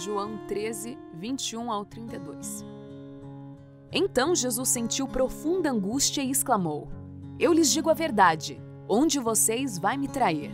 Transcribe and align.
João 0.00 0.38
13, 0.48 0.96
21 1.12 1.70
ao 1.70 1.84
32. 1.84 2.64
Então 3.92 4.34
Jesus 4.34 4.70
sentiu 4.70 5.06
profunda 5.06 5.70
angústia 5.70 6.22
e 6.22 6.30
exclamou: 6.30 6.88
Eu 7.38 7.52
lhes 7.52 7.70
digo 7.70 7.90
a 7.90 7.94
verdade, 7.94 8.58
onde 8.88 9.18
vocês 9.18 9.78
vai 9.78 9.98
me 9.98 10.08
trair? 10.08 10.52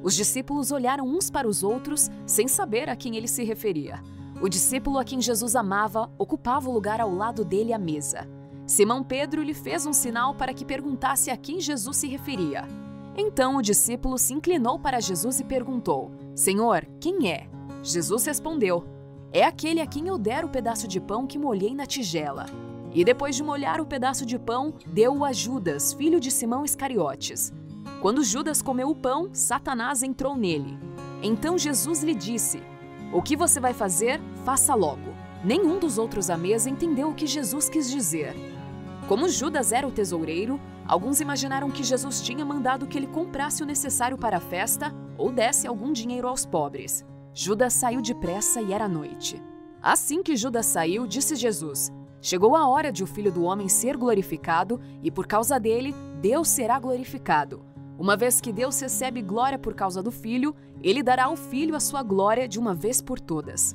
Os 0.00 0.14
discípulos 0.14 0.70
olharam 0.70 1.04
uns 1.08 1.28
para 1.28 1.48
os 1.48 1.64
outros 1.64 2.08
sem 2.24 2.46
saber 2.46 2.88
a 2.88 2.94
quem 2.94 3.16
ele 3.16 3.26
se 3.26 3.42
referia. 3.42 4.00
O 4.40 4.48
discípulo 4.48 4.98
a 4.98 5.04
quem 5.04 5.20
Jesus 5.20 5.56
amava 5.56 6.08
ocupava 6.16 6.70
o 6.70 6.72
lugar 6.72 7.00
ao 7.00 7.12
lado 7.12 7.44
dele 7.44 7.72
à 7.72 7.78
mesa. 7.78 8.28
Simão 8.64 9.02
Pedro 9.02 9.42
lhe 9.42 9.54
fez 9.54 9.86
um 9.86 9.92
sinal 9.92 10.36
para 10.36 10.54
que 10.54 10.64
perguntasse 10.64 11.32
a 11.32 11.36
quem 11.36 11.58
Jesus 11.58 11.96
se 11.96 12.06
referia. 12.06 12.64
Então 13.16 13.56
o 13.56 13.62
discípulo 13.62 14.16
se 14.18 14.32
inclinou 14.32 14.78
para 14.78 15.00
Jesus 15.00 15.40
e 15.40 15.44
perguntou: 15.44 16.12
Senhor, 16.32 16.86
quem 17.00 17.28
é? 17.28 17.48
Jesus 17.84 18.24
respondeu: 18.24 18.93
É 19.34 19.42
aquele 19.42 19.80
a 19.80 19.86
quem 19.86 20.06
eu 20.06 20.16
der 20.16 20.44
o 20.44 20.48
pedaço 20.48 20.86
de 20.86 21.00
pão 21.00 21.26
que 21.26 21.40
molhei 21.40 21.74
na 21.74 21.86
tigela. 21.86 22.46
E 22.92 23.04
depois 23.04 23.34
de 23.34 23.42
molhar 23.42 23.80
o 23.80 23.84
pedaço 23.84 24.24
de 24.24 24.38
pão, 24.38 24.72
deu-o 24.86 25.24
a 25.24 25.32
Judas, 25.32 25.92
filho 25.92 26.20
de 26.20 26.30
Simão 26.30 26.64
Iscariotes. 26.64 27.52
Quando 28.00 28.22
Judas 28.22 28.62
comeu 28.62 28.90
o 28.90 28.94
pão, 28.94 29.30
Satanás 29.32 30.04
entrou 30.04 30.36
nele. 30.36 30.78
Então 31.20 31.58
Jesus 31.58 32.00
lhe 32.04 32.14
disse: 32.14 32.62
O 33.12 33.20
que 33.20 33.36
você 33.36 33.58
vai 33.58 33.74
fazer, 33.74 34.20
faça 34.44 34.72
logo. 34.72 35.12
Nenhum 35.42 35.80
dos 35.80 35.98
outros 35.98 36.30
à 36.30 36.36
mesa 36.36 36.70
entendeu 36.70 37.08
o 37.08 37.14
que 37.14 37.26
Jesus 37.26 37.68
quis 37.68 37.90
dizer. 37.90 38.36
Como 39.08 39.28
Judas 39.28 39.72
era 39.72 39.84
o 39.84 39.90
tesoureiro, 39.90 40.60
alguns 40.86 41.20
imaginaram 41.20 41.72
que 41.72 41.82
Jesus 41.82 42.22
tinha 42.22 42.44
mandado 42.44 42.86
que 42.86 42.96
ele 42.96 43.08
comprasse 43.08 43.64
o 43.64 43.66
necessário 43.66 44.16
para 44.16 44.36
a 44.36 44.40
festa 44.40 44.94
ou 45.18 45.32
desse 45.32 45.66
algum 45.66 45.92
dinheiro 45.92 46.28
aos 46.28 46.46
pobres. 46.46 47.04
Judas 47.36 47.72
saiu 47.72 48.00
depressa 48.00 48.62
e 48.62 48.72
era 48.72 48.86
noite. 48.86 49.42
Assim 49.82 50.22
que 50.22 50.36
Judas 50.36 50.66
saiu, 50.66 51.04
disse 51.04 51.34
Jesus: 51.34 51.92
Chegou 52.22 52.54
a 52.54 52.68
hora 52.68 52.92
de 52.92 53.02
o 53.02 53.08
filho 53.08 53.32
do 53.32 53.42
homem 53.42 53.68
ser 53.68 53.96
glorificado, 53.96 54.80
e 55.02 55.10
por 55.10 55.26
causa 55.26 55.58
dele, 55.58 55.92
Deus 56.20 56.46
será 56.46 56.78
glorificado. 56.78 57.60
Uma 57.98 58.16
vez 58.16 58.40
que 58.40 58.52
Deus 58.52 58.80
recebe 58.80 59.20
glória 59.20 59.58
por 59.58 59.74
causa 59.74 60.00
do 60.00 60.12
filho, 60.12 60.54
ele 60.80 61.02
dará 61.02 61.24
ao 61.24 61.34
filho 61.34 61.74
a 61.74 61.80
sua 61.80 62.04
glória 62.04 62.46
de 62.46 62.56
uma 62.56 62.72
vez 62.72 63.02
por 63.02 63.18
todas. 63.18 63.74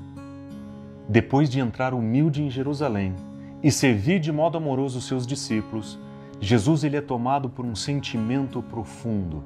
Depois 1.09 1.49
de 1.49 1.59
entrar 1.59 1.93
humilde 1.93 2.41
em 2.41 2.49
Jerusalém, 2.49 3.13
e 3.61 3.69
servir 3.69 4.21
de 4.21 4.31
modo 4.31 4.57
amoroso 4.57 4.99
os 4.99 5.05
seus 5.05 5.27
discípulos, 5.27 5.99
Jesus 6.39 6.85
ele 6.85 6.95
é 6.95 7.01
tomado 7.01 7.49
por 7.49 7.65
um 7.65 7.75
sentimento 7.75 8.63
profundo. 8.63 9.43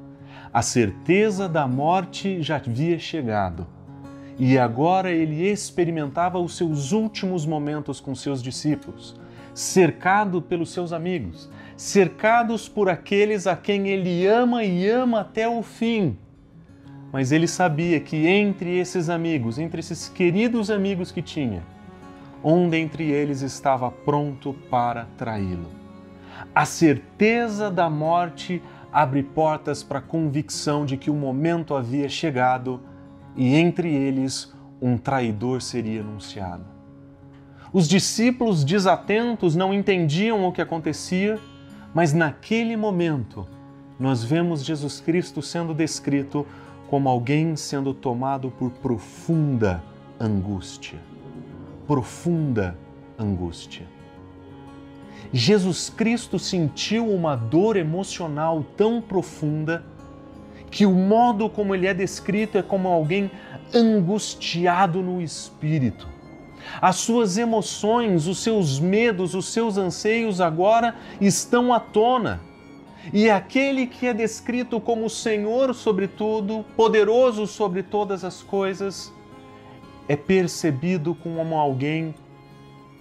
A 0.54 0.62
certeza 0.62 1.50
da 1.50 1.68
morte 1.68 2.44
já 2.44 2.58
havia 2.58 3.00
chegado 3.00 3.66
e 4.46 4.60
agora 4.60 5.10
ele 5.10 5.50
experimentava 5.50 6.38
os 6.38 6.58
seus 6.58 6.92
últimos 6.92 7.46
momentos 7.46 8.02
com 8.02 8.14
seus 8.14 8.44
discípulos, 8.44 9.16
cercado 9.54 10.42
pelos 10.42 10.74
seus 10.74 10.92
amigos, 10.92 11.50
cercados 11.78 12.68
por 12.68 12.90
aqueles 12.90 13.48
a 13.48 13.56
quem 13.56 13.88
ele 13.88 14.28
ama 14.28 14.66
e 14.66 14.86
ama 14.86 15.22
até 15.22 15.48
o 15.48 15.64
fim. 15.64 16.18
Mas 17.10 17.32
ele 17.32 17.48
sabia 17.48 18.02
que 18.02 18.28
entre 18.28 18.78
esses 18.78 19.08
amigos, 19.08 19.58
entre 19.58 19.80
esses 19.80 20.10
queridos 20.10 20.70
amigos 20.70 21.10
que 21.10 21.22
tinha, 21.22 21.64
um 22.44 22.68
dentre 22.68 23.10
eles 23.10 23.40
estava 23.40 23.90
pronto 23.90 24.54
para 24.70 25.08
traí-lo. 25.18 25.72
A 26.54 26.66
certeza 26.66 27.72
da 27.72 27.90
morte 27.90 28.62
abre 28.92 29.24
portas 29.24 29.84
para 29.84 30.00
a 30.00 30.02
convicção 30.02 30.86
de 30.86 30.98
que 30.98 31.10
o 31.10 31.16
momento 31.16 31.74
havia 31.74 32.10
chegado 32.10 32.82
e 33.36 33.56
entre 33.56 33.94
eles 33.94 34.54
um 34.82 34.98
traidor 34.98 35.62
seria 35.62 36.02
anunciado. 36.02 36.66
Os 37.72 37.88
discípulos 37.88 38.64
desatentos 38.64 39.56
não 39.56 39.74
entendiam 39.74 40.46
o 40.46 40.52
que 40.52 40.62
acontecia, 40.62 41.40
mas 41.94 42.14
naquele 42.14 42.76
momento 42.78 43.48
nós 44.00 44.24
vemos 44.24 44.64
Jesus 44.64 45.00
Cristo 45.00 45.42
sendo 45.42 45.74
descrito 45.74 46.46
como 46.90 47.10
alguém 47.10 47.56
sendo 47.56 47.94
tomado 47.94 48.52
por 48.52 48.70
profunda 48.70 49.84
angústia 50.20 51.00
profunda 51.88 52.78
angústia. 53.18 53.86
Jesus 55.32 55.90
Cristo 55.90 56.38
sentiu 56.38 57.10
uma 57.10 57.36
dor 57.36 57.76
emocional 57.76 58.66
tão 58.78 59.02
profunda 59.02 59.86
que 60.74 60.88
o 60.88 60.92
modo 60.92 61.48
como 61.48 61.76
ele 61.76 61.86
é 61.86 61.94
descrito 61.94 62.58
é 62.58 62.64
como 62.64 62.88
alguém 62.88 63.30
angustiado 63.76 65.04
no 65.04 65.22
espírito. 65.22 66.10
As 66.82 66.96
suas 66.96 67.38
emoções, 67.38 68.26
os 68.26 68.40
seus 68.40 68.80
medos, 68.80 69.36
os 69.36 69.54
seus 69.54 69.78
anseios 69.78 70.42
agora 70.42 70.96
estão 71.22 71.72
à 71.72 71.80
tona. 71.80 72.42
E 73.14 73.30
aquele 73.30 73.86
que 73.86 74.08
é 74.08 74.16
descrito 74.16 74.82
como 74.82 75.08
Senhor 75.12 75.76
sobre 75.76 76.08
tudo, 76.08 76.66
poderoso 76.76 77.46
sobre 77.46 77.84
todas 77.84 78.24
as 78.24 78.42
coisas, 78.42 79.14
é 80.08 80.16
percebido 80.16 81.14
como 81.14 81.56
alguém 81.56 82.16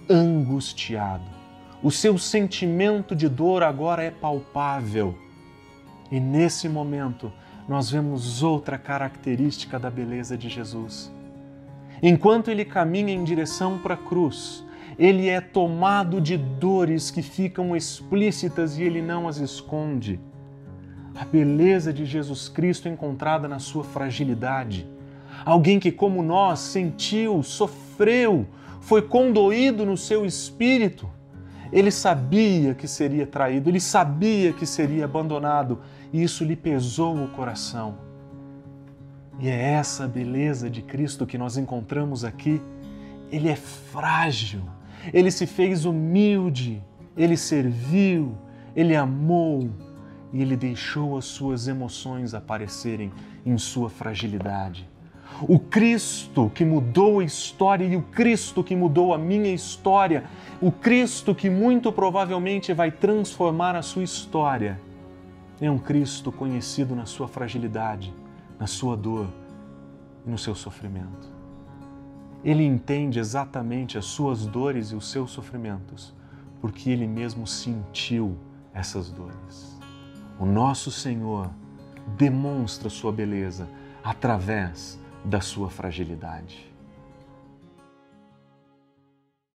angustiado. 0.07 1.25
O 1.81 1.89
seu 1.89 2.19
sentimento 2.19 3.15
de 3.15 3.27
dor 3.27 3.63
agora 3.63 4.03
é 4.03 4.11
palpável. 4.11 5.17
E 6.11 6.19
nesse 6.19 6.69
momento, 6.69 7.33
nós 7.67 7.89
vemos 7.89 8.43
outra 8.43 8.77
característica 8.77 9.79
da 9.79 9.89
beleza 9.89 10.37
de 10.37 10.49
Jesus. 10.49 11.11
Enquanto 12.01 12.49
ele 12.49 12.65
caminha 12.65 13.13
em 13.13 13.23
direção 13.23 13.77
para 13.77 13.93
a 13.93 13.97
cruz, 13.97 14.65
ele 14.99 15.29
é 15.29 15.39
tomado 15.39 16.19
de 16.19 16.37
dores 16.37 17.09
que 17.09 17.21
ficam 17.21 17.75
explícitas 17.75 18.77
e 18.77 18.83
ele 18.83 19.01
não 19.01 19.27
as 19.27 19.37
esconde. 19.37 20.19
A 21.15 21.23
beleza 21.23 21.93
de 21.93 22.05
Jesus 22.05 22.49
Cristo 22.49 22.89
encontrada 22.89 23.47
na 23.47 23.59
sua 23.59 23.83
fragilidade 23.83 24.87
alguém 25.45 25.79
que, 25.79 25.91
como 25.91 26.23
nós, 26.23 26.59
sentiu, 26.59 27.43
sofreu, 27.43 28.47
foi 28.81 29.01
condoído 29.01 29.85
no 29.85 29.97
seu 29.97 30.25
espírito. 30.25 31.09
Ele 31.71 31.89
sabia 31.89 32.73
que 32.73 32.87
seria 32.87 33.25
traído, 33.25 33.69
ele 33.69 33.79
sabia 33.79 34.53
que 34.53 34.65
seria 34.65 35.05
abandonado 35.05 35.79
e 36.13 36.21
isso 36.21 36.43
lhe 36.43 36.55
pesou 36.55 37.21
o 37.21 37.27
coração. 37.27 37.95
E 39.39 39.49
é 39.49 39.71
essa 39.71 40.07
beleza 40.07 40.69
de 40.69 40.83
Cristo 40.83 41.25
que 41.25 41.39
nós 41.39 41.57
encontramos 41.57 42.23
aqui. 42.23 42.61
Ele 43.31 43.49
é 43.49 43.55
frágil, 43.55 44.61
ele 45.11 45.31
se 45.31 45.47
fez 45.47 45.85
humilde, 45.85 46.83
ele 47.17 47.35
serviu, 47.35 48.37
ele 48.75 48.95
amou 48.95 49.71
e 50.31 50.39
ele 50.39 50.55
deixou 50.55 51.17
as 51.17 51.25
suas 51.25 51.67
emoções 51.67 52.35
aparecerem 52.35 53.11
em 53.43 53.57
sua 53.57 53.89
fragilidade. 53.89 54.87
O 55.41 55.57
Cristo 55.57 56.51
que 56.53 56.63
mudou 56.63 57.19
a 57.19 57.23
história 57.23 57.85
e 57.85 57.95
o 57.95 58.03
Cristo 58.03 58.63
que 58.63 58.75
mudou 58.75 59.15
a 59.15 59.17
minha 59.17 59.51
história, 59.51 60.25
o 60.61 60.71
Cristo 60.71 61.33
que 61.33 61.49
muito 61.49 61.91
provavelmente 61.91 62.71
vai 62.71 62.91
transformar 62.91 63.75
a 63.75 63.81
sua 63.81 64.03
história, 64.03 64.79
é 65.61 65.69
um 65.69 65.77
Cristo 65.77 66.31
conhecido 66.31 66.95
na 66.95 67.05
sua 67.05 67.27
fragilidade, 67.27 68.13
na 68.59 68.67
sua 68.67 68.97
dor 68.97 69.27
e 70.25 70.29
no 70.29 70.37
seu 70.37 70.55
sofrimento. 70.55 71.31
Ele 72.43 72.63
entende 72.63 73.19
exatamente 73.19 73.97
as 73.97 74.05
suas 74.05 74.45
dores 74.45 74.91
e 74.91 74.95
os 74.95 75.09
seus 75.09 75.31
sofrimentos, 75.31 76.13
porque 76.59 76.89
ele 76.89 77.07
mesmo 77.07 77.47
sentiu 77.47 78.37
essas 78.73 79.09
dores. 79.09 79.79
O 80.39 80.45
nosso 80.45 80.91
Senhor 80.91 81.49
demonstra 82.17 82.89
sua 82.89 83.11
beleza 83.11 83.67
através 84.03 84.99
da 85.23 85.39
sua 85.39 85.69
fragilidade. 85.69 86.72